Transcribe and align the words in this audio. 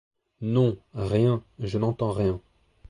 Non, 0.41 0.77
rien, 0.95 1.43
je 1.59 1.77
n'entends 1.77 2.11
rien. 2.11 2.41